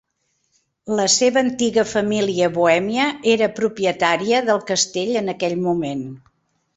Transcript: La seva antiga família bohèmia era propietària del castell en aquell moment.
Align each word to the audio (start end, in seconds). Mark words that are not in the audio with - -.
La 0.99 1.03
seva 1.15 1.37
antiga 1.41 1.83
família 1.89 2.47
bohèmia 2.55 3.05
era 3.33 3.49
propietària 3.59 4.41
del 4.49 4.63
castell 4.71 5.13
en 5.23 5.33
aquell 5.35 5.55
moment. 5.67 6.03